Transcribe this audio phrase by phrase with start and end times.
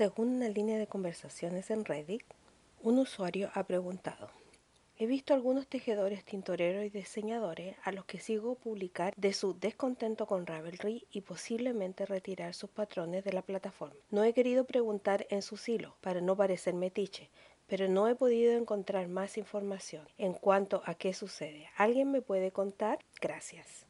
[0.00, 2.22] Según una línea de conversaciones en Reddit,
[2.82, 4.30] un usuario ha preguntado,
[4.96, 10.24] he visto algunos tejedores, tintoreros y diseñadores a los que sigo publicar de su descontento
[10.24, 14.00] con Ravelry y posiblemente retirar sus patrones de la plataforma.
[14.08, 17.28] No he querido preguntar en su silo para no parecer metiche,
[17.66, 21.68] pero no he podido encontrar más información en cuanto a qué sucede.
[21.76, 23.00] ¿Alguien me puede contar?
[23.20, 23.89] Gracias.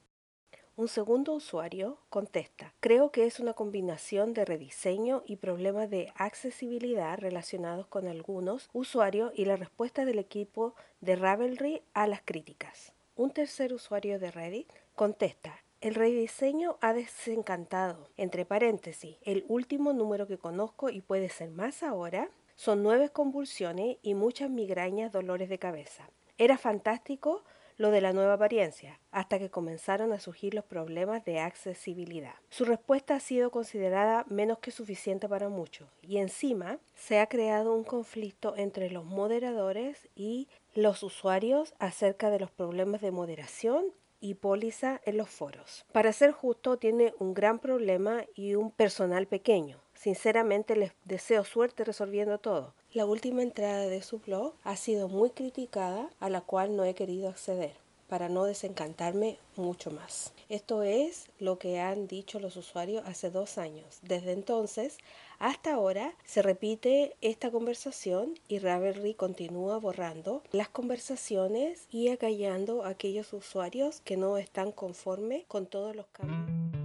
[0.80, 7.18] Un segundo usuario contesta, creo que es una combinación de rediseño y problemas de accesibilidad
[7.18, 12.94] relacionados con algunos usuarios y la respuesta del equipo de Ravelry a las críticas.
[13.14, 18.08] Un tercer usuario de Reddit contesta, el rediseño ha desencantado.
[18.16, 23.98] Entre paréntesis, el último número que conozco y puede ser más ahora son nueve convulsiones
[24.00, 26.08] y muchas migrañas, dolores de cabeza.
[26.38, 27.44] Era fantástico
[27.80, 32.34] lo de la nueva apariencia, hasta que comenzaron a surgir los problemas de accesibilidad.
[32.50, 37.74] Su respuesta ha sido considerada menos que suficiente para muchos, y encima se ha creado
[37.74, 43.86] un conflicto entre los moderadores y los usuarios acerca de los problemas de moderación
[44.20, 45.86] y póliza en los foros.
[45.90, 49.80] Para ser justo, tiene un gran problema y un personal pequeño.
[49.94, 52.74] Sinceramente les deseo suerte resolviendo todo.
[52.92, 56.94] La última entrada de su blog ha sido muy criticada, a la cual no he
[56.94, 57.72] querido acceder
[58.08, 60.32] para no desencantarme mucho más.
[60.48, 64.00] Esto es lo que han dicho los usuarios hace dos años.
[64.02, 64.98] Desde entonces
[65.38, 72.88] hasta ahora se repite esta conversación y Ravelry continúa borrando las conversaciones y acallando a
[72.88, 76.79] aquellos usuarios que no están conformes con todos los cambios.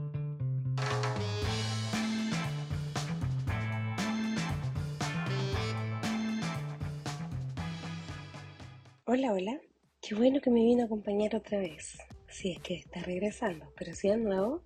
[9.07, 9.61] Hola, hola.
[10.01, 11.95] Qué bueno que me vino a acompañar otra vez.
[12.27, 14.63] Si es que está regresando, pero si es nuevo,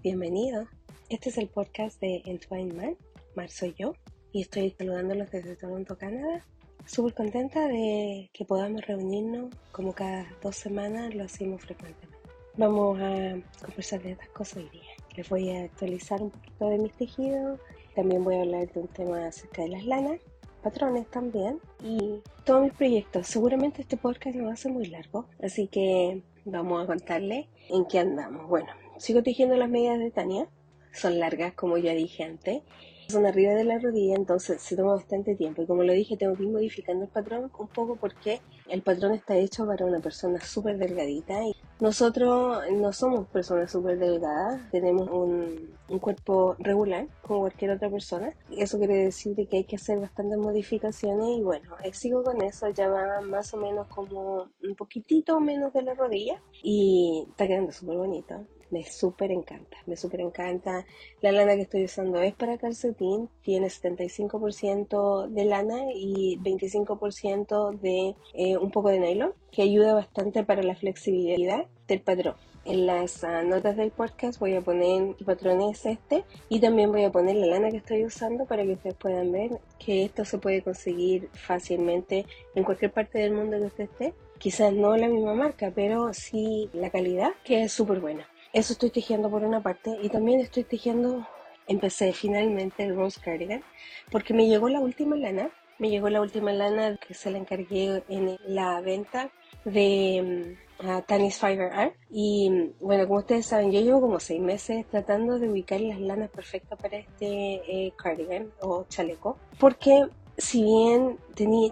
[0.00, 0.68] bienvenido.
[1.08, 2.96] Este es el podcast de Entwine Man.
[3.34, 3.94] Mar soy yo
[4.30, 6.46] y estoy saludándolos desde Toronto, Canadá.
[6.86, 12.16] Súper contenta de que podamos reunirnos como cada dos semanas, lo hacemos frecuentemente.
[12.56, 14.92] Vamos a conversar de estas cosas hoy día.
[15.16, 17.58] Les voy a actualizar un poquito de mis tejidos.
[17.96, 20.20] También voy a hablar de un tema acerca de las lanas
[20.64, 23.26] patrones también y todos mis proyectos.
[23.26, 27.84] Seguramente este podcast no va a ser muy largo, así que vamos a contarle en
[27.84, 28.48] qué andamos.
[28.48, 30.48] Bueno, sigo tejiendo las medidas de Tania,
[30.92, 32.62] son largas como ya dije antes,
[33.08, 35.62] son arriba de la rodilla, entonces se toma bastante tiempo.
[35.62, 39.12] Y como lo dije, tengo que ir modificando el patrón un poco porque el patrón
[39.12, 41.44] está hecho para una persona súper delgadita.
[41.44, 48.32] Y nosotros no somos personas súper delgadas, tenemos un, cuerpo regular como cualquier otra persona.
[48.50, 52.88] Eso quiere decir que hay que hacer bastantes modificaciones y bueno, sigo con eso, ya
[52.88, 57.96] va más o menos como un poquitito menos de la rodilla y está quedando súper
[57.98, 60.86] bonito me súper encanta, me súper encanta.
[61.20, 68.14] La lana que estoy usando es para calcetín, tiene 75% de lana y 25% de
[68.34, 72.34] eh, un poco de nylon, que ayuda bastante para la flexibilidad del patrón.
[72.64, 76.90] En las ah, notas del podcast voy a poner qué patrón es este y también
[76.90, 80.24] voy a poner la lana que estoy usando para que ustedes puedan ver que esto
[80.24, 84.14] se puede conseguir fácilmente en cualquier parte del mundo que usted esté.
[84.38, 88.26] Quizás no la misma marca, pero sí la calidad, que es súper buena.
[88.54, 91.26] Eso estoy tejiendo por una parte y también estoy tejiendo,
[91.66, 93.64] empecé finalmente el Rose Cardigan
[94.12, 95.50] porque me llegó la última lana,
[95.80, 99.32] me llegó la última lana que se la encargué en la venta
[99.64, 101.94] de um, Tanis Fiber Art.
[102.10, 106.30] Y bueno, como ustedes saben, yo llevo como seis meses tratando de ubicar las lanas
[106.30, 110.06] perfectas para este eh, cardigan o chaleco porque
[110.36, 111.18] si bien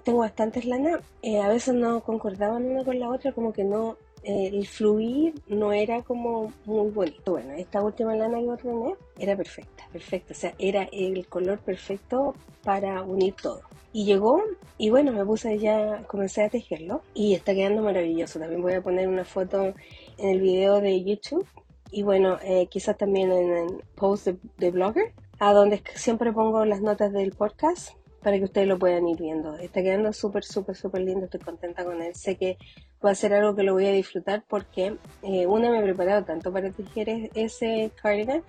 [0.03, 3.97] tengo bastantes lanas, eh, a veces no concordaban una con la otra, como que no
[4.23, 7.33] el fluir no era como muy bonito.
[7.33, 12.35] Bueno, esta última lana que ordené era perfecta, perfecta, o sea, era el color perfecto
[12.63, 13.63] para unir todo.
[13.93, 14.43] Y llegó,
[14.79, 18.39] y bueno, me puse ya, comencé a tejerlo y está quedando maravilloso.
[18.39, 19.75] También voy a poner una foto
[20.19, 21.47] en el video de YouTube
[21.91, 26.65] y bueno, eh, quizás también en el post de, de Blogger, a donde siempre pongo
[26.65, 27.91] las notas del podcast
[28.23, 29.57] para que ustedes lo puedan ir viendo.
[29.57, 32.15] Está quedando súper, súper, súper lindo, estoy contenta con él.
[32.15, 32.57] Sé que
[33.05, 36.25] va a ser algo que lo voy a disfrutar porque eh, una me he preparado
[36.25, 38.43] tanto para tejer ese cardigan.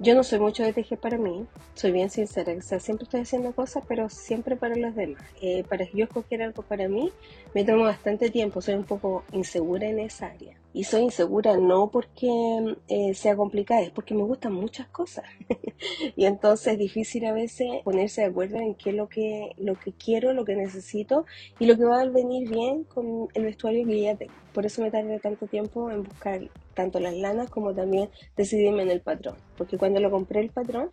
[0.00, 1.44] Yo no soy mucho de tejer para mí,
[1.74, 5.24] soy bien sincera, o sea, siempre estoy haciendo cosas, pero siempre para los demás.
[5.42, 7.10] Eh, para yo escoger algo para mí,
[7.52, 10.56] me tomo bastante tiempo, soy un poco insegura en esa área.
[10.78, 15.24] Y soy insegura no porque eh, sea complicada, es porque me gustan muchas cosas.
[16.16, 19.74] y entonces es difícil a veces ponerse de acuerdo en qué es lo que, lo
[19.74, 21.26] que quiero, lo que necesito
[21.58, 24.32] y lo que va a venir bien con el vestuario que ya tengo.
[24.54, 26.42] Por eso me tardé tanto tiempo en buscar
[26.74, 29.34] tanto las lanas como también decidirme en el patrón.
[29.56, 30.90] Porque cuando lo compré el patrón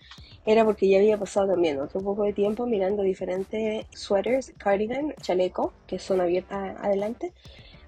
[0.47, 5.73] era porque ya había pasado también otro poco de tiempo mirando diferentes sweaters, cardigan, chaleco,
[5.85, 7.33] que son abiertas adelante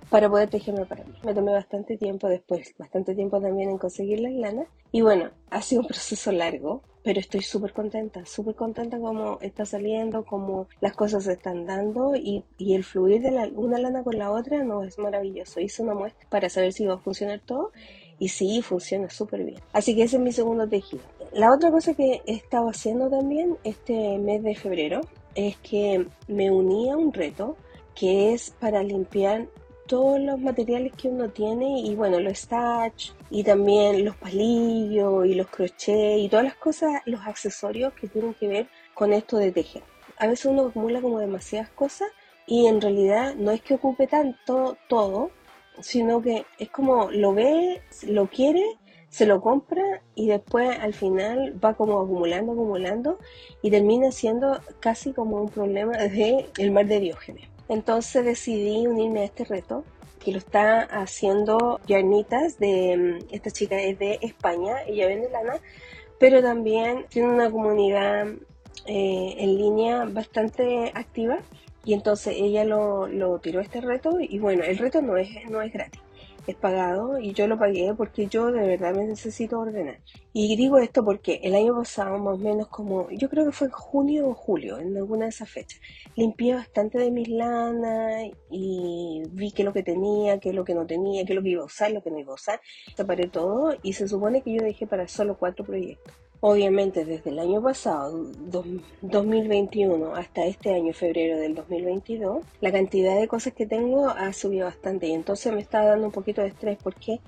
[0.10, 1.14] para poder tejerme para mí.
[1.24, 4.68] Me tomé bastante tiempo después, bastante tiempo también en conseguir las lanas.
[4.92, 9.66] Y bueno, ha sido un proceso largo, pero estoy súper contenta, súper contenta como está
[9.66, 14.04] saliendo, como las cosas se están dando y, y el fluir de la, una lana
[14.04, 15.60] con la otra no es maravilloso.
[15.60, 17.72] Hice una muestra para saber si iba a funcionar todo
[18.20, 19.62] y sí, funciona súper bien.
[19.74, 21.04] Así que ese es mi segundo tejido.
[21.34, 25.02] La otra cosa que he estado haciendo también este mes de febrero
[25.36, 27.58] es que me uní a un reto
[27.94, 29.48] que es para limpiar
[29.88, 35.34] todos los materiales que uno tiene y bueno, los stitch y también los palillos y
[35.34, 39.52] los crochets y todas las cosas, los accesorios que tienen que ver con esto de
[39.52, 39.84] tejer.
[40.18, 42.10] A veces uno acumula como demasiadas cosas
[42.46, 45.32] y en realidad no es que ocupe tanto todo,
[45.80, 48.64] sino que es como lo ve, lo quiere,
[49.10, 53.20] se lo compra y después al final va como acumulando, acumulando
[53.62, 57.48] y termina siendo casi como un problema de el mar de Diógenes.
[57.70, 59.84] Entonces decidí unirme a este reto
[60.24, 65.56] que lo está haciendo Yarnitas de mm, esta chica es de España, ella vende lana,
[66.20, 68.28] pero también tiene una comunidad
[68.86, 71.40] eh, en línea bastante activa
[71.86, 75.62] y entonces ella lo, lo tiró este reto y bueno, el reto no es, no
[75.62, 76.02] es gratis
[76.48, 80.00] es pagado y yo lo pagué porque yo de verdad me necesito ordenar.
[80.34, 83.68] Y digo esto porque el año pasado, más o menos como, yo creo que fue
[83.68, 85.80] en junio o julio, en alguna de esas fechas,
[86.16, 90.64] limpié bastante de mis lanas y vi qué es lo que tenía, qué es lo
[90.64, 92.36] que no tenía, qué es lo que iba a usar, lo que no iba a
[92.36, 92.62] usar.
[92.96, 96.14] Separé todo y se supone que yo dejé para solo cuatro proyectos.
[96.40, 98.12] Obviamente desde el año pasado,
[99.02, 104.66] 2021, hasta este año, febrero del 2022, la cantidad de cosas que tengo ha subido
[104.66, 107.22] bastante y entonces me está dando un poquito de estrés porque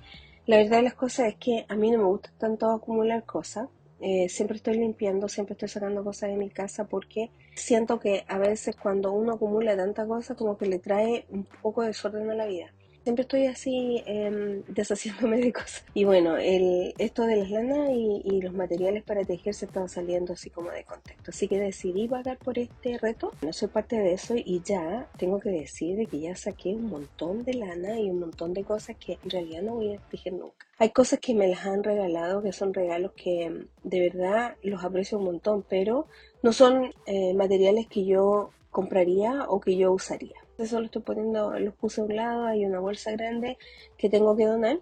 [0.46, 3.68] la verdad de las cosas es que a mí no me gusta tanto acumular cosas.
[4.00, 8.38] Eh, siempre estoy limpiando, siempre estoy sacando cosas de mi casa porque siento que a
[8.38, 12.36] veces cuando uno acumula tanta cosa como que le trae un poco de desorden a
[12.36, 12.74] la vida
[13.04, 15.84] siempre estoy así eh, deshaciéndome de cosas.
[15.94, 20.32] Y bueno, el, esto de las lanas y, los materiales para tejer se estaba saliendo
[20.32, 21.32] así como de contexto.
[21.32, 23.34] Así que decidí pagar por este reto.
[23.42, 26.86] No soy parte de eso y ya tengo que decir de que ya saqué un
[26.86, 30.34] montón de lana y un montón de cosas que en realidad no voy a tejer
[30.34, 30.68] nunca.
[30.78, 35.18] Hay cosas que me las han regalado, que son regalos que de verdad los aprecio
[35.18, 36.08] un montón, pero
[36.42, 40.36] no son eh, materiales que yo compraría o que yo usaría.
[40.60, 43.58] Eso lo estoy poniendo, los puse a un lado, hay una bolsa grande
[43.98, 44.80] que tengo que donar.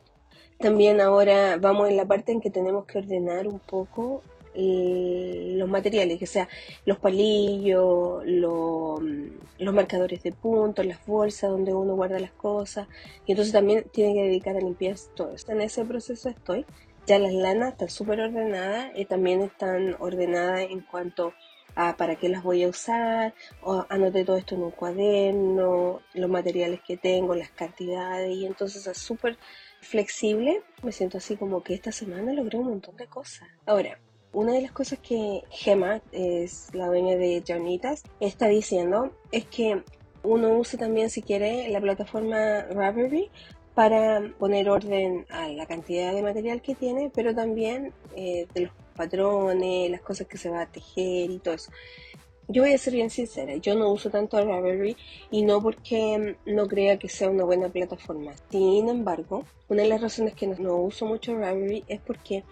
[0.59, 4.23] También ahora vamos en la parte en que tenemos que ordenar un poco
[4.59, 6.49] los materiales, que sea
[6.83, 8.99] los palillos, los
[9.71, 12.87] marcadores de puntos, las bolsas donde uno guarda las cosas.
[13.27, 15.51] Y entonces también tiene que dedicar a limpiar todo esto.
[15.51, 16.65] En ese proceso estoy.
[17.05, 21.33] Ya las lanas están súper ordenadas y también están ordenadas en cuanto
[21.97, 26.81] para qué las voy a usar, o anoté todo esto en un cuaderno, los materiales
[26.85, 29.37] que tengo, las cantidades, y entonces es súper
[29.81, 30.63] flexible.
[30.83, 33.47] Me siento así como que esta semana logré un montón de cosas.
[33.65, 33.99] Ahora,
[34.33, 39.83] una de las cosas que Gemma, es la dueña de Jarnitas, está diciendo es que
[40.23, 43.29] uno use también si quiere la plataforma Ravelry
[43.73, 48.71] para poner orden a la cantidad de material que tiene, pero también eh, de los
[48.97, 51.71] patrones, las cosas que se va a tejer y todo eso.
[52.49, 54.95] Yo voy a ser bien sincera, yo no uso tanto Ravelry
[55.31, 58.33] y no porque no crea que sea una buena plataforma.
[58.49, 62.45] Sin embargo, una de las razones que no, uso mucho Ravelry es porque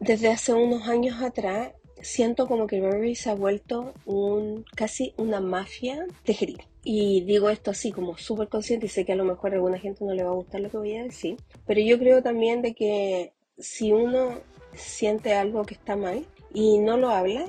[0.00, 5.40] desde hace unos años atrás siento como que Ravelry se ha vuelto un casi una
[5.40, 6.62] mafia tejeril.
[6.84, 9.78] Y digo esto así como súper consciente y sé que a lo mejor a alguna
[9.78, 11.36] gente no le va a gustar lo que voy a decir,
[11.66, 14.40] pero yo creo también de que si uno
[14.74, 17.44] siente algo que está mal y no lo habla,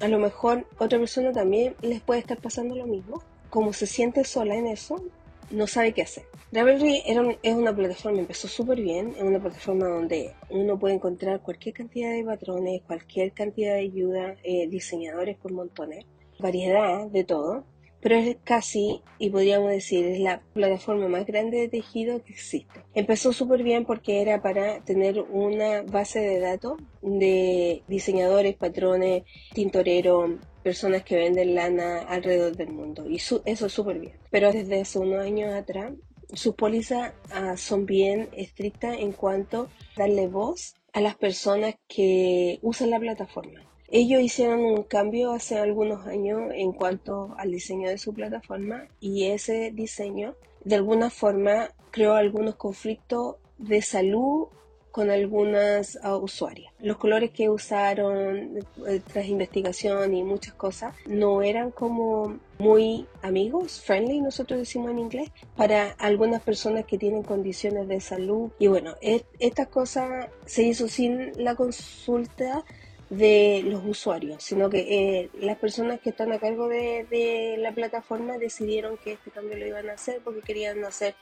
[0.00, 3.22] a lo mejor otra persona también les puede estar pasando lo mismo.
[3.50, 5.02] Como se siente sola en eso,
[5.50, 6.24] no sabe qué hacer.
[6.52, 7.02] Ravelry
[7.42, 12.12] es una plataforma, empezó súper bien, es una plataforma donde uno puede encontrar cualquier cantidad
[12.12, 16.06] de patrones, cualquier cantidad de ayuda, eh, diseñadores por montones,
[16.38, 17.64] variedad de todo
[18.04, 22.84] pero es casi, y podríamos decir, es la plataforma más grande de tejido que existe.
[22.92, 29.22] Empezó súper bien porque era para tener una base de datos de diseñadores, patrones,
[29.54, 30.32] tintoreros,
[30.62, 33.08] personas que venden lana alrededor del mundo.
[33.08, 34.12] Y eso es súper bien.
[34.30, 35.94] Pero desde hace unos años atrás
[36.34, 42.58] sus pólizas ah, son bien estrictas en cuanto a darle voz a las personas que
[42.60, 43.62] usan la plataforma.
[43.96, 49.26] Ellos hicieron un cambio hace algunos años en cuanto al diseño de su plataforma y
[49.26, 50.34] ese diseño
[50.64, 54.48] de alguna forma creó algunos conflictos de salud
[54.90, 56.72] con algunas uh, usuarias.
[56.80, 63.80] Los colores que usaron eh, tras investigación y muchas cosas no eran como muy amigos,
[63.80, 68.50] friendly, nosotros decimos en inglés, para algunas personas que tienen condiciones de salud.
[68.58, 72.64] Y bueno, esta cosa se hizo sin la consulta
[73.10, 77.72] de los usuarios, sino que eh, las personas que están a cargo de, de la
[77.72, 81.14] plataforma decidieron que este cambio lo iban a hacer porque querían hacer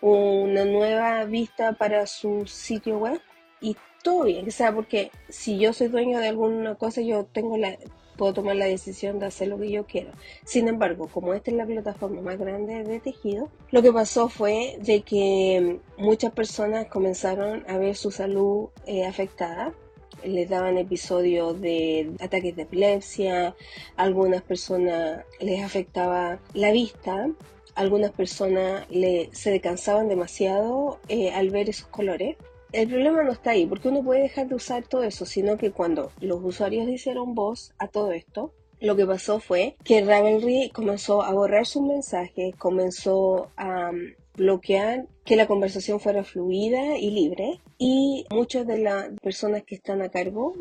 [0.00, 3.20] una nueva vista para su sitio web
[3.60, 7.56] y todo bien, o sea, porque si yo soy dueño de alguna cosa, yo tengo
[7.56, 7.76] la,
[8.18, 10.10] puedo tomar la decisión de hacer lo que yo quiero.
[10.44, 14.76] Sin embargo, como esta es la plataforma más grande de tejido, lo que pasó fue
[14.80, 19.72] de que muchas personas comenzaron a ver su salud eh, afectada.
[20.24, 23.54] Les daban episodios de ataques de epilepsia,
[23.96, 27.28] algunas personas les afectaba la vista
[27.78, 32.36] algunas personas le, se descansaban demasiado eh, al ver esos colores.
[32.72, 35.70] El problema no está ahí, porque uno puede dejar de usar todo eso, sino que
[35.70, 41.22] cuando los usuarios hicieron voz a todo esto, lo que pasó fue que Ravelry comenzó
[41.22, 43.92] a borrar sus mensajes, comenzó a
[44.38, 50.00] bloquear que la conversación fuera fluida y libre y muchas de las personas que están
[50.00, 50.54] a cargo,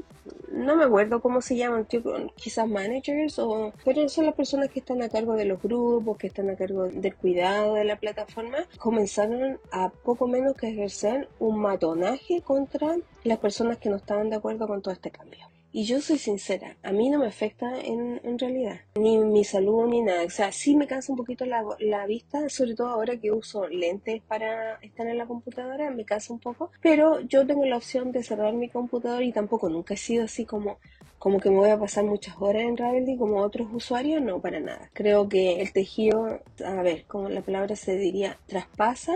[0.51, 1.88] no me acuerdo cómo se llaman,
[2.36, 6.27] quizás managers, o, pero son las personas que están a cargo de los grupos, que
[6.27, 11.60] están a cargo del cuidado de la plataforma, comenzaron a poco menos que ejercer un
[11.62, 15.48] matonaje contra las personas que no estaban de acuerdo con todo este cambio.
[15.77, 20.01] Y yo soy sincera, a mí no me afecta en, realidad, ni mi salud ni
[20.01, 20.24] nada.
[20.24, 23.67] O sea, sí me cansa un poquito la, la, vista, sobre todo ahora que uso
[23.67, 26.72] lentes para estar en la computadora, me cansa un poco.
[26.81, 30.46] Pero yo tengo la opción de cerrar mi computador y tampoco nunca he sido así
[30.46, 30.79] como,
[31.19, 34.60] como que me voy a pasar muchas horas en Ravelry como otros usuarios, no, para
[34.60, 34.89] nada.
[34.93, 39.13] Creo que el tejido, a ver, como la palabra se diría, traspasa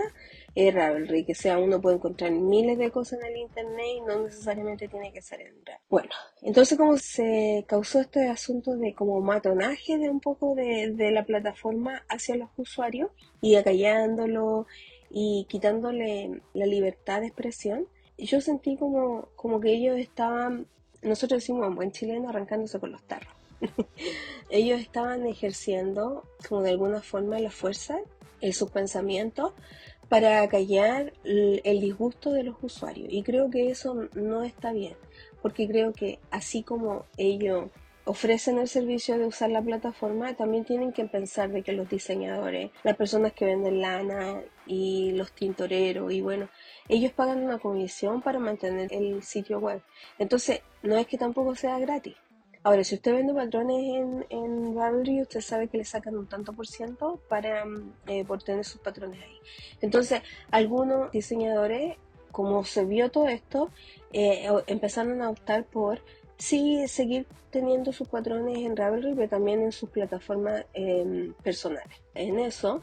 [0.54, 4.24] es Ravelry, que sea uno puede encontrar miles de cosas en el internet y no
[4.24, 5.84] necesariamente tiene que ser en Ravelry.
[5.90, 6.10] Bueno,
[6.42, 11.26] entonces como se causó este asunto de como matonaje de un poco de, de la
[11.26, 14.68] plataforma hacia los usuarios y acallándolo
[15.10, 20.68] y quitándole la libertad de expresión, yo sentí como, como que ellos estaban,
[21.02, 23.34] nosotros decimos en buen chileno, arrancándose con los tarros.
[24.50, 28.00] ellos estaban ejerciendo como de alguna forma la fuerza
[28.42, 29.54] en sus pensamientos
[30.12, 33.08] para callar el disgusto de los usuarios.
[33.10, 34.98] Y creo que eso no está bien,
[35.42, 37.70] porque creo que así como ellos
[38.04, 42.72] ofrecen el servicio de usar la plataforma, también tienen que pensar de que los diseñadores,
[42.84, 46.50] las personas que venden lana y los tintoreros y bueno,
[46.90, 49.82] ellos pagan una comisión para mantener el sitio web.
[50.20, 52.18] Entonces, no es que tampoco sea gratis.
[52.64, 56.54] Ahora, si usted vende patrones en, en Ravelry, usted sabe que le sacan un tanto
[56.54, 59.40] por ciento para mm, eh, por tener sus patrones ahí.
[59.82, 61.98] Entonces, algunos diseñadores,
[62.32, 63.72] como se vio todo esto,
[64.14, 66.02] eh, empezaron a optar por
[66.38, 72.02] sí seguir teniendo sus patrones en Ravelry, pero también en sus plataformas em, personales.
[72.14, 72.82] En eso,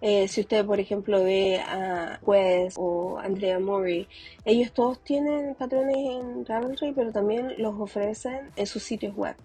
[0.00, 4.06] eh, si usted, por ejemplo, ve a Quest o Andrea Mori,
[4.44, 9.36] ellos todos tienen patrones en Ravelry, pero también los ofrecen en sus sitios web.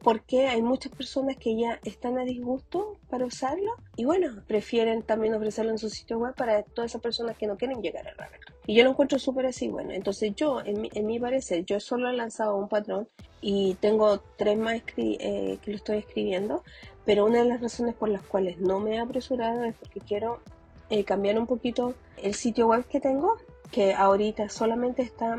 [0.00, 5.34] Porque hay muchas personas que ya están a disgusto para usarlo y bueno, prefieren también
[5.34, 8.48] ofrecerlo en su sitio web para todas esas personas que no quieren llegar a Ravelry.
[8.68, 11.80] Y yo lo encuentro súper así, bueno, entonces yo, en mi, en mi, parecer, yo
[11.80, 13.08] solo he lanzado un patrón
[13.40, 16.62] y tengo tres más eh, que lo estoy escribiendo,
[17.08, 20.40] pero una de las razones por las cuales no me he apresurado es porque quiero
[20.90, 23.38] eh, cambiar un poquito el sitio web que tengo,
[23.70, 25.38] que ahorita solamente está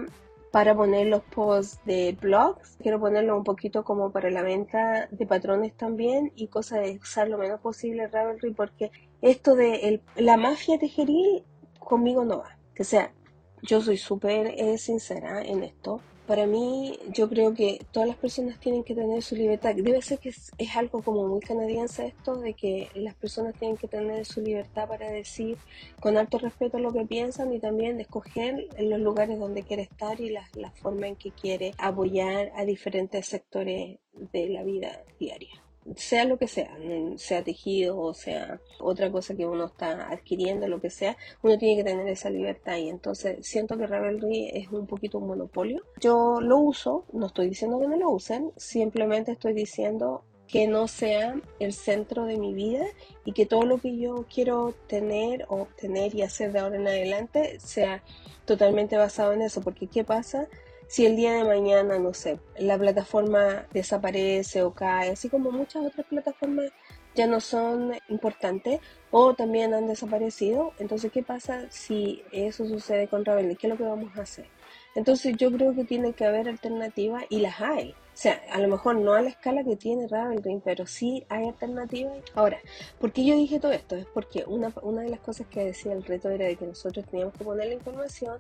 [0.52, 2.76] para poner los posts de blogs.
[2.82, 7.28] Quiero ponerlo un poquito como para la venta de patrones también y cosa de usar
[7.28, 8.90] lo menos posible Ravelry porque
[9.22, 11.44] esto de la mafia tejeril
[11.78, 12.58] conmigo no va.
[12.80, 13.14] O sea,
[13.62, 18.60] yo soy súper eh, sincera en esto para mí yo creo que todas las personas
[18.60, 19.74] tienen que tener su libertad.
[19.74, 23.88] Debe ser que es, algo como muy canadiense esto de que las personas tienen que
[23.88, 25.58] tener su libertad para decir
[26.00, 30.30] con alto respeto lo que piensan y también escoger los lugares donde quiere estar y
[30.30, 35.64] la, la forma en que quiere apoyar a diferentes sectores de la vida diaria
[35.96, 36.78] sea lo que sea,
[37.18, 41.78] sea tejido o sea otra cosa que uno está adquiriendo, lo que sea, uno tiene
[41.78, 45.84] que tener esa libertad y entonces siento que Ravelry es un poquito un monopolio.
[46.00, 50.88] Yo lo uso, no estoy diciendo que no lo usen, simplemente estoy diciendo que no
[50.88, 52.86] sea el centro de mi vida
[53.24, 57.60] y que todo lo que yo quiero tener obtener y hacer de ahora en adelante
[57.60, 58.04] sea
[58.46, 60.48] totalmente basado en eso, porque ¿qué pasa?
[60.90, 65.86] Si el día de mañana, no sé, la plataforma desaparece o cae, así como muchas
[65.86, 66.72] otras plataformas
[67.14, 68.80] ya no son importantes
[69.12, 73.56] o también han desaparecido, entonces ¿qué pasa si eso sucede con Ravelry?
[73.56, 74.48] ¿Qué es lo que vamos a hacer?
[74.96, 77.92] Entonces yo creo que tiene que haber alternativas y las hay.
[77.92, 81.50] O sea, a lo mejor no a la escala que tiene Ravelry, pero sí hay
[81.50, 82.18] alternativas.
[82.34, 82.58] Ahora,
[83.00, 83.96] ¿por qué yo dije todo esto?
[83.96, 87.06] Es porque una, una de las cosas que decía el reto era de que nosotros
[87.06, 88.38] teníamos que poner la información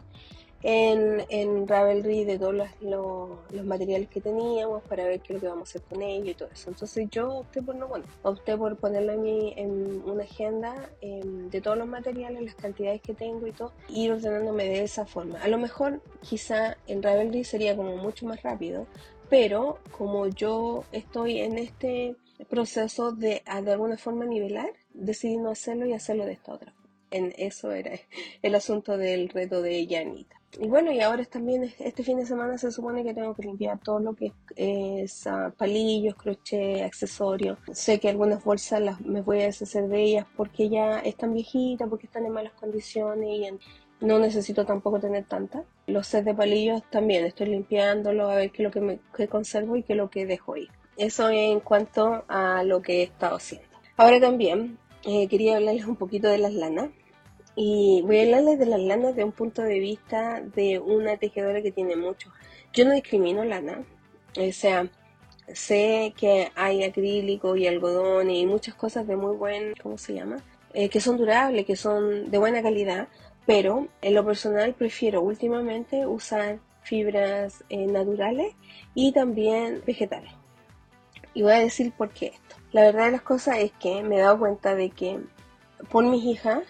[0.61, 5.47] en, en Ravelry de todos los, materiales que teníamos para ver qué es lo que
[5.47, 6.69] vamos a hacer con ellos y todo eso.
[6.69, 11.49] Entonces yo opté por no bueno, opté por ponerlo en, mi, en una agenda em,
[11.49, 15.41] de todos los materiales, las cantidades que tengo y todo, ir ordenándome de esa forma.
[15.41, 18.87] A lo mejor quizá en Ravelry sería como mucho más rápido,
[19.29, 22.15] pero como yo estoy en este
[22.49, 26.73] proceso de de alguna forma nivelar, decidí no hacerlo y hacerlo de esta otra.
[27.11, 27.99] En eso era
[28.41, 30.38] el asunto del reto de Yanita.
[30.57, 33.79] Y bueno, y ahora también este fin de semana se supone que tengo que limpiar
[33.79, 37.59] todo lo que es uh, palillos, crochet, accesorios.
[37.71, 41.87] Sé que algunas bolsas las, me voy a deshacer de ellas porque ya están viejitas,
[41.87, 43.47] porque están en malas condiciones y
[44.01, 45.65] no necesito tampoco tener tantas.
[45.87, 49.75] Los sets de palillos también estoy limpiándolo a ver qué es lo que, me, conservo
[49.75, 50.67] y qué es lo que dejo ahí.
[50.97, 53.67] Eso en cuanto a lo que he estado haciendo.
[53.97, 56.89] Ahora también eh, quería hablarles un poquito de las lanas.
[57.61, 61.61] Y voy a hablarles de las lanas de un punto de vista de una tejedora
[61.61, 62.31] que tiene mucho.
[62.71, 63.83] Yo no discrimino lana,
[64.37, 64.87] o sea,
[65.53, 70.37] sé que hay acrílico y algodón y muchas cosas de muy buen, ¿cómo se llama?
[70.73, 73.09] Eh, que son durables, que son de buena calidad,
[73.45, 78.55] pero en lo personal prefiero últimamente usar fibras eh, naturales
[78.95, 80.31] y también vegetales.
[81.33, 82.55] Y voy a decir por qué esto.
[82.71, 85.19] La verdad de las cosas es que me he dado cuenta de que
[85.91, 86.63] por mis hijas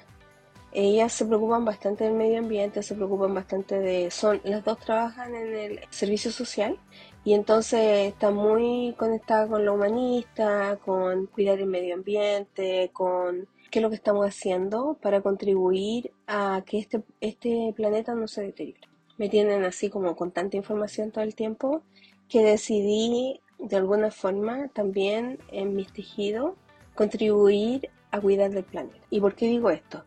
[0.71, 4.11] ellas se preocupan bastante del medio ambiente, se preocupan bastante de...
[4.11, 6.79] Son, las dos trabajan en el servicio social
[7.23, 13.79] y entonces están muy conectadas con lo humanista, con cuidar el medio ambiente, con qué
[13.79, 18.81] es lo que estamos haciendo para contribuir a que este, este planeta no se deteriore.
[19.17, 21.81] Me tienen así como con tanta información todo el tiempo
[22.29, 26.53] que decidí de alguna forma también en mis tejidos
[26.95, 28.99] contribuir a cuidar del planeta.
[29.09, 30.03] ¿Y por qué digo esto?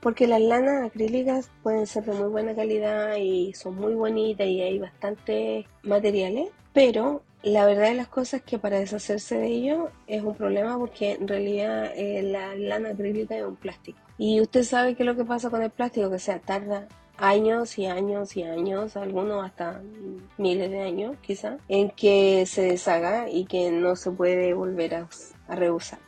[0.00, 4.60] Porque las lanas acrílicas pueden ser de muy buena calidad y son muy bonitas y
[4.62, 9.90] hay bastantes materiales, pero la verdad de las cosas es que para deshacerse de ellos
[10.06, 13.98] es un problema porque en realidad eh, la lana acrílica es un plástico.
[14.18, 17.78] Y usted sabe qué es lo que pasa con el plástico, que se tarda años
[17.78, 19.80] y años y años, algunos hasta
[20.38, 25.08] miles de años quizá, en que se deshaga y que no se puede volver a,
[25.48, 25.98] a reusar.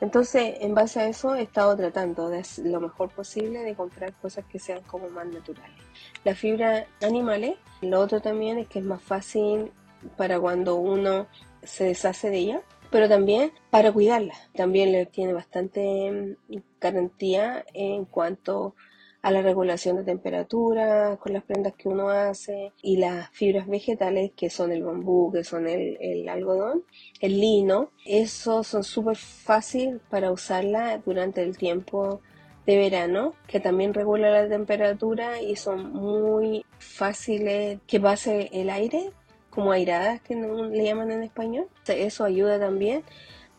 [0.00, 4.44] Entonces, en base a eso, he estado tratando de lo mejor posible de comprar cosas
[4.44, 5.76] que sean como más naturales.
[6.24, 9.72] La fibra animales, lo otro también es que es más fácil
[10.16, 11.26] para cuando uno
[11.62, 14.34] se deshace de ella, pero también para cuidarla.
[14.54, 18.74] También le tiene bastante mm, garantía en cuanto
[19.22, 24.50] la regulación de temperatura con las prendas que uno hace y las fibras vegetales que
[24.50, 26.84] son el bambú, que son el, algodón,
[27.20, 32.20] el lino, esos son súper fácil para usarla durante el tiempo
[32.66, 39.10] de verano, que también regula la temperatura y son muy fáciles que pase el aire,
[39.50, 41.68] como airadas que le llaman en español.
[41.86, 43.02] Eso ayuda también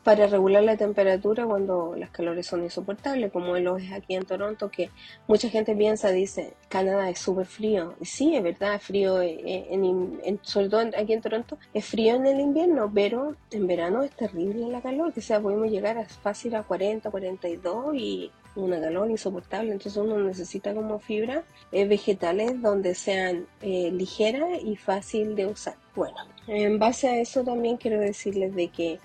[0.04, 4.70] para regular la temperatura cuando las calores son insoportables, como lo es aquí en Toronto,
[4.70, 4.90] que
[5.28, 7.96] mucha gente piensa, dice, Canadá es súper frío.
[8.02, 12.16] Sí, es verdad, es frío, eh, eh, en, sobre todo aquí en Toronto, es frío
[12.16, 16.06] en el invierno, pero en verano es terrible la calor, que sea, podemos llegar a
[16.06, 22.62] fácil a 40, 42 y una calor insoportable, entonces uno necesita como fibra eh, vegetales
[22.62, 25.76] donde sean ligeras y fácil de usar.
[25.96, 29.00] Bueno, en base a eso también quiero decirles de que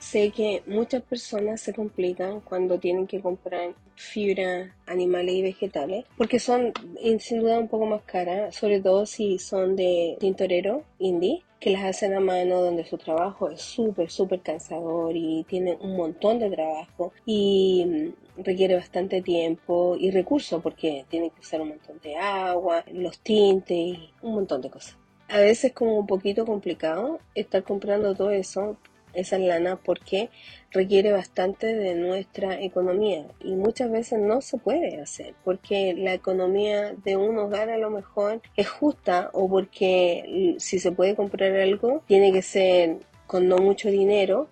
[0.00, 6.38] Sé que muchas personas se complican cuando tienen que comprar fibra animales y vegetales porque
[6.38, 6.72] son
[7.18, 11.84] sin duda un poco más caras, sobre todo si son de tintorero indie que las
[11.84, 16.50] hacen a mano donde su trabajo es súper, súper cansador y tiene un montón de
[16.50, 22.16] trabajo y mm, requiere bastante tiempo y recursos porque tienen que usar un montón de
[22.16, 24.96] agua, los tintes y un montón de cosas.
[25.28, 28.78] A veces es como un poquito complicado estar comprando todo eso
[29.14, 30.30] esa lana porque
[30.70, 36.94] requiere bastante de nuestra economía y muchas veces no se puede hacer porque la economía
[37.04, 42.02] de un hogar a lo mejor es justa o porque si se puede comprar algo
[42.06, 42.98] tiene que ser
[43.30, 44.48] con no mucho dinero.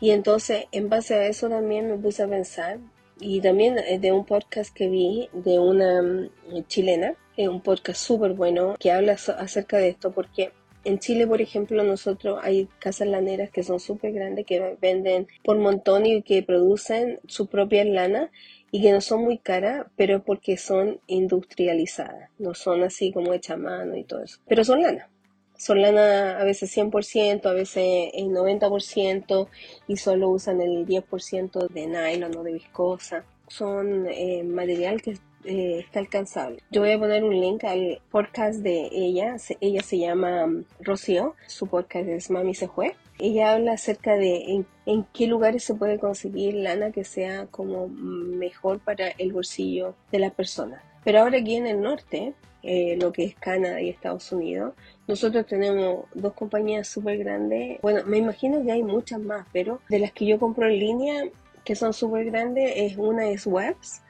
[0.00, 2.78] Y entonces, en base a eso también me puse a pensar,
[3.20, 8.32] y también de un podcast que vi de una mm, chilena, es un podcast súper
[8.34, 10.52] bueno que habla acerca de esto, porque
[10.84, 15.58] en Chile, por ejemplo, nosotros hay casas laneras que son súper grandes, que venden por
[15.58, 18.30] montón y que producen su propia lana
[18.70, 23.56] y que no son muy caras, pero porque son industrializadas, no son así como hechas
[23.56, 25.08] a mano y todo eso, pero son lana.
[25.56, 29.48] Son lana a veces 100%, a veces el 90%
[29.86, 33.24] y solo usan el 10% de nylon o de viscosa.
[33.46, 36.62] Son eh, material que eh, está alcanzable.
[36.70, 39.36] Yo voy a poner un link al podcast de ella.
[39.60, 41.34] ella se llama um, Rocío.
[41.46, 42.94] Su podcast es Mami se fue.
[43.18, 48.80] Ella habla acerca de en, qué lugares se puede conseguir lana que sea como mejor
[48.80, 50.82] para el bolsillo de la persona.
[51.04, 54.74] Pero ahora aquí en el norte, eh, lo que es Canadá y Estados Unidos,
[55.06, 57.80] nosotros tenemos dos compañías súper grandes.
[57.80, 61.24] Bueno, me imagino que hay muchas más, pero de las que yo compro en línea,
[61.64, 64.02] que son súper grandes, es una es Webs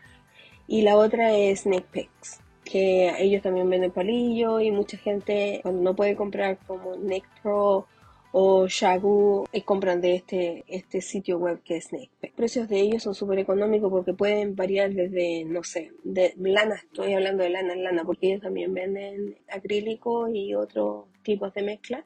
[0.66, 5.96] y la otra es Neckpex, que ellos también venden palillos y mucha gente cuando no
[5.96, 6.96] puede comprar como
[7.42, 7.87] Pro
[8.35, 12.33] o Shagu eh, compran de este, este sitio web que es Neckpex.
[12.33, 16.77] Los precios de ellos son súper económicos porque pueden variar desde, no sé, de lana,
[16.77, 21.62] estoy hablando de lana en lana porque ellos también venden acrílico y otros tipos de
[21.62, 22.05] mezcla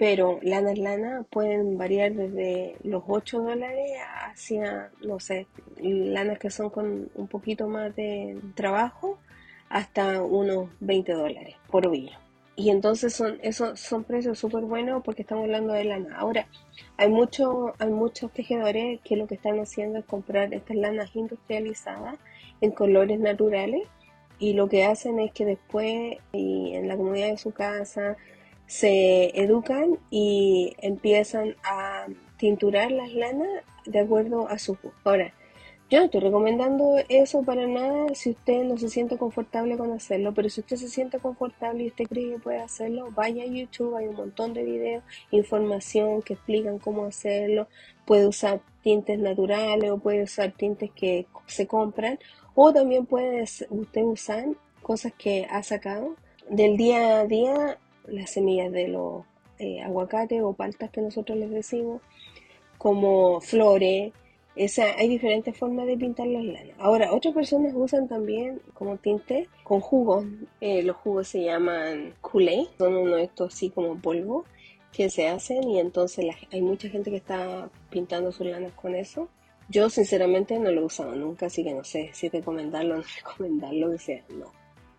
[0.00, 5.46] pero lana en lana pueden variar desde los 8 dólares hacia, no sé,
[5.78, 9.18] lanas que son con un poquito más de trabajo
[9.68, 12.16] hasta unos 20 dólares por ovillo.
[12.56, 16.16] Y entonces son, esos son precios súper buenos porque estamos hablando de lana.
[16.16, 16.46] Ahora,
[16.96, 22.16] hay, mucho, hay muchos tejedores que lo que están haciendo es comprar estas lanas industrializadas
[22.62, 23.82] en colores naturales
[24.38, 28.16] y lo que hacen es que después y en la comunidad de su casa
[28.70, 32.06] se educan y empiezan a
[32.36, 33.48] tinturar las lanas
[33.84, 34.92] de acuerdo a su gusto.
[35.02, 35.34] Ahora,
[35.90, 40.32] yo no estoy recomendando eso para nada si usted no se siente confortable con hacerlo,
[40.34, 43.96] pero si usted se siente confortable y usted cree que puede hacerlo, vaya a YouTube,
[43.96, 45.02] hay un montón de videos,
[45.32, 47.66] información que explican cómo hacerlo,
[48.06, 52.20] puede usar tintes naturales o puede usar tintes que se compran
[52.54, 54.44] o también puede usted usar
[54.80, 56.14] cosas que ha sacado
[56.48, 59.24] del día a día las semillas de los
[59.58, 62.00] eh, aguacates o paltas que nosotros les decimos,
[62.78, 64.12] como flores.
[64.56, 66.76] Esa, hay diferentes formas de pintar las lanas.
[66.78, 70.24] Ahora, otras personas usan también como tinte con jugos.
[70.60, 74.44] Eh, los jugos se llaman kool son uno de estos así como polvo
[74.92, 79.28] que se hacen y entonces hay mucha gente que está pintando sus lanas con eso.
[79.68, 83.04] Yo sinceramente no lo he usado nunca, así que no sé si recomendarlo o no
[83.24, 84.52] recomendarlo, que sea, no,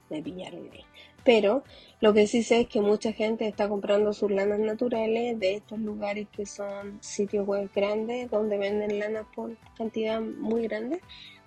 [0.09, 0.85] me pillaron ahí.
[1.23, 1.63] Pero
[1.99, 5.79] lo que sí sé es que mucha gente está comprando sus lanas naturales de estos
[5.79, 11.01] lugares que son sitios web grandes donde venden lanas por cantidad muy grande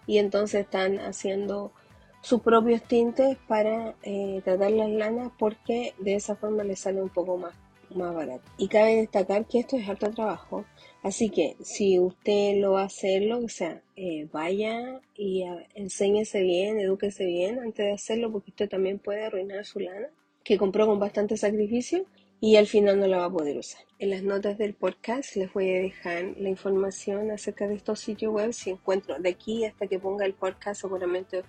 [0.06, 1.72] y entonces están haciendo
[2.20, 7.10] sus propios tintes para eh, tratar las lanas porque de esa forma les sale un
[7.10, 7.54] poco más,
[7.94, 8.44] más barato.
[8.56, 10.64] Y cabe destacar que esto es harto trabajo
[11.04, 16.40] Así que si usted lo va a hacerlo, o sea, eh, vaya y uh, enséñese
[16.40, 20.08] bien, edúquese bien antes de hacerlo, porque usted también puede arruinar su lana,
[20.42, 22.06] que compró con bastante sacrificio
[22.40, 23.82] y al final no la va a poder usar.
[23.98, 28.32] En las notas del podcast les voy a dejar la información acerca de estos sitios
[28.32, 28.54] web.
[28.54, 31.42] Si encuentro de aquí hasta que ponga el podcast, seguramente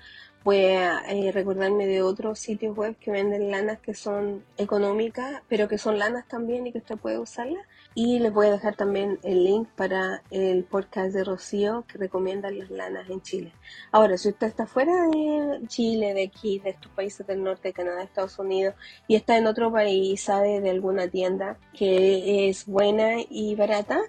[0.43, 5.69] voy a eh, recordarme de otros sitios web que venden lanas que son económicas, pero
[5.69, 7.65] que son lanas también y que usted puede usarlas.
[7.97, 12.51] Y les voy a dejar también el link para el podcast de Rocío que recomienda
[12.51, 13.53] las lanas en Chile.
[13.89, 18.03] Ahora, si usted está fuera de Chile, de aquí, de estos países del norte, Canadá,
[18.03, 18.75] Estados Unidos,
[19.07, 24.01] y está en otro país sabe de alguna tienda que es buena y barata,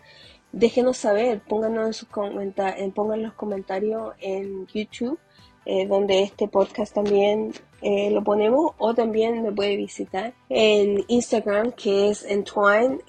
[0.51, 5.21] déjenos saber, pónganos en sus comentarios, pongan los comentarios en YouTube
[5.67, 7.53] eh, donde este podcast también
[7.83, 13.03] eh, lo ponemos o también me puede visitar en Instagram que es entwine-mar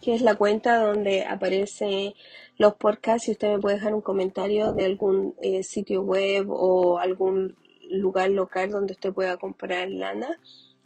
[0.00, 2.14] que es la cuenta donde aparecen
[2.58, 6.98] los podcasts y usted me puede dejar un comentario de algún eh, sitio web o
[6.98, 7.56] algún
[7.88, 10.40] lugar local donde usted pueda comprar lana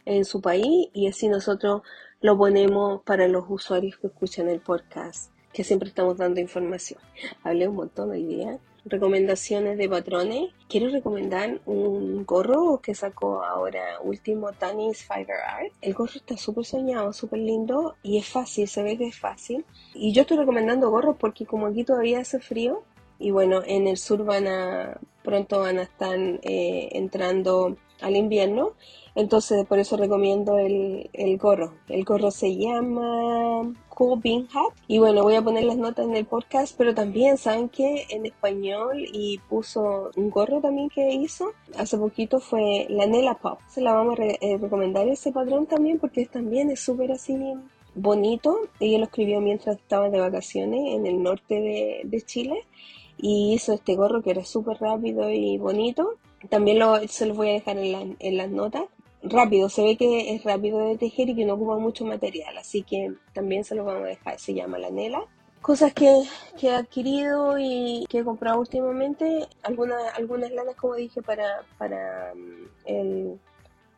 [0.05, 1.81] en su país y así nosotros
[2.21, 6.99] lo ponemos para los usuarios que escuchan el podcast que siempre estamos dando información.
[7.41, 13.99] Hablé un montón hoy día recomendaciones de patrones, quiero recomendar un gorro que sacó ahora
[14.03, 15.73] último Tanis Fiber Art.
[15.81, 19.65] El gorro está súper soñado, súper lindo y es fácil, se ve que es fácil.
[19.93, 22.83] Y yo estoy recomendando gorros porque como aquí todavía hace frío
[23.17, 28.73] y bueno, en el sur van a, pronto van a estar eh, entrando al invierno.
[29.15, 31.73] Entonces, por eso recomiendo el, el, gorro.
[31.87, 33.61] El gorro se llama
[33.95, 34.73] Cool Bean Hat.
[34.87, 38.25] Y bueno, voy a poner las notas en el podcast, pero también saben que en
[38.25, 43.59] español y puso un gorro también que hizo hace poquito fue la Nela Pop.
[43.67, 47.35] Se la vamos a eh, recomendar ese patrón también porque también es súper así
[47.95, 48.59] bonito.
[48.79, 52.65] Ella lo escribió mientras estaba de vacaciones en el norte de, Chile
[53.17, 56.17] y hizo este gorro que era súper rápido y bonito.
[56.49, 58.83] También lo, se los voy a dejar en, en las notas
[59.29, 62.83] rápido, se ve que es rápido de tejer y que no ocupa mucho material, así
[62.83, 65.23] que también se lo vamos a dejar, se llama la Nela.
[65.61, 66.23] Cosas que,
[66.59, 72.33] que he adquirido y que he comprado últimamente, algunas, algunas lanas como dije para, para
[72.35, 73.39] mm, el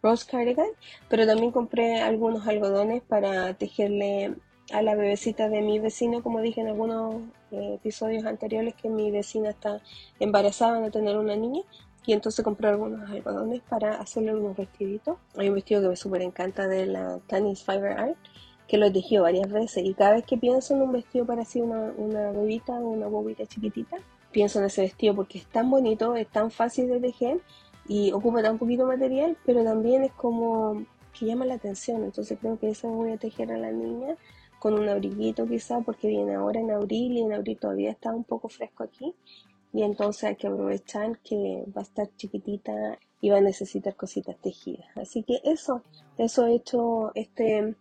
[0.01, 0.69] Rose Cardigan,
[1.09, 4.35] pero también compré algunos algodones para tejerle
[4.71, 9.11] a la bebecita de mi vecino, como dije en algunos eh, episodios anteriores, que mi
[9.11, 9.81] vecina está
[10.19, 11.63] embarazada de tener una niña
[12.07, 15.17] y entonces compré algunos algodones para hacerle unos vestiditos.
[15.35, 18.15] Hay un vestido que me súper encanta de la Tanis Fiber Art,
[18.65, 19.83] que lo he tejido varias veces.
[19.83, 23.45] Y cada vez que pienso en un vestido para así una, una bebita una bobita
[23.45, 23.97] chiquitita,
[24.31, 27.41] pienso en ese vestido porque es tan bonito, es tan fácil de tejer
[27.89, 32.05] y ocupa tan poquito material, pero también es como que llama la atención.
[32.05, 34.15] Entonces creo que eso voy a tejer a la niña
[34.59, 38.23] con un abriguito quizá porque viene ahora en abril y en abril todavía está un
[38.23, 39.13] poco fresco aquí
[39.73, 44.37] y entonces hay que aprovechar que va a estar chiquitita y va a necesitar cositas
[44.37, 44.85] tejidas.
[44.95, 45.83] Así que eso,
[46.17, 47.75] eso he hecho este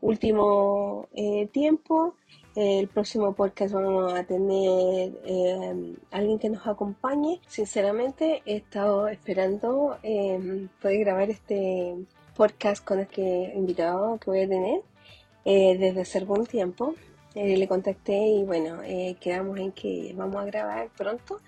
[0.00, 2.14] último eh, tiempo.
[2.56, 7.40] El próximo podcast vamos a tener eh, alguien que nos acompañe.
[7.46, 11.94] Sinceramente he estado esperando eh, poder grabar este
[12.36, 14.82] podcast con este invitado que voy a tener
[15.44, 16.94] desde hace algún tiempo.
[17.36, 21.40] Eh, le contacté y bueno, eh, quedamos en que vamos a grabar pronto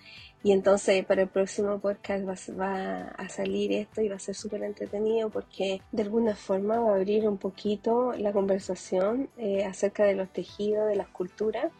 [0.44, 4.62] y entonces para el próximo podcast va, a salir esto y va a ser súper
[4.62, 10.14] entretenido porque de alguna forma va a abrir un poquito la conversación eh, acerca de
[10.14, 11.72] los tejidos, de las culturas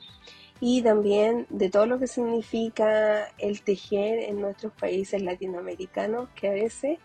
[0.61, 6.53] y también de todo lo que significa el tejer en nuestros países latinoamericanos que a
[6.53, 6.99] veces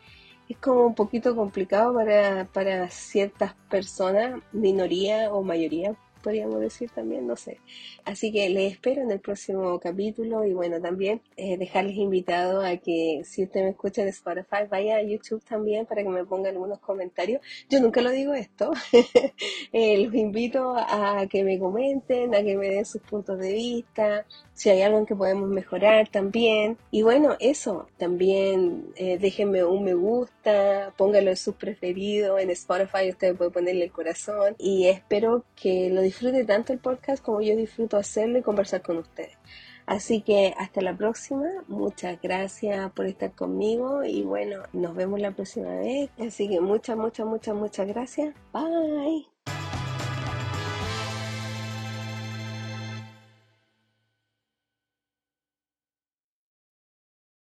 [0.50, 7.28] es como un poquito complicado para, para ciertas personas, minoría o mayoría podríamos decir también,
[7.28, 7.60] no sé.
[8.06, 12.78] Así que les espero en el próximo capítulo y bueno, también eh, dejarles invitado a
[12.78, 16.50] que si usted me escucha en Spotify, vaya a YouTube también para que me ponga
[16.50, 17.42] algunos comentarios.
[17.70, 18.72] Yo nunca lo digo esto,
[19.74, 24.26] eh, los invito a que me comenten, a que me den sus puntos de vista,
[24.54, 26.78] si hay algo en que podemos mejorar también.
[26.92, 33.10] Y bueno, eso, también eh, déjenme un me gusta, póngalo en sus preferidos, en Spotify
[33.10, 37.56] usted puede ponerle el corazón y espero que lo disfrute tanto el podcast como yo
[37.56, 39.38] disfruto hacerlo y conversar con ustedes.
[39.86, 45.32] Así que hasta la próxima, muchas gracias por estar conmigo y bueno, nos vemos la
[45.32, 46.10] próxima vez.
[46.20, 48.36] Así que muchas, muchas, muchas, muchas gracias.
[48.52, 49.37] Bye.